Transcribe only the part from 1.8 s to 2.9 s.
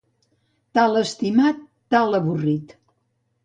tal avorrit.